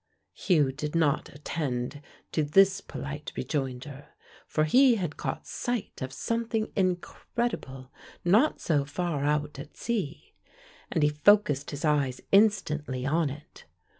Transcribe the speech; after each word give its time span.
Hugh 0.33 0.71
did 0.71 0.95
not 0.95 1.29
attend 1.29 2.01
to 2.31 2.41
this 2.43 2.81
polite 2.81 3.31
rejoinder, 3.37 4.07
for 4.47 4.63
he 4.63 4.95
had 4.95 5.15
caught 5.15 5.45
sight 5.45 6.01
of 6.01 6.11
something 6.11 6.71
incredible 6.75 7.91
not 8.25 8.59
so 8.59 8.83
far 8.83 9.23
out 9.23 9.59
at 9.59 9.77
sea, 9.77 10.33
and 10.91 11.03
he 11.03 11.09
focused 11.09 11.69
his 11.69 11.85
eyes 11.85 12.19
instantly 12.31 13.05
on 13.05 13.29
it. 13.29 13.65